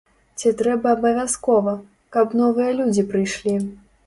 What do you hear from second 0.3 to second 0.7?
Ці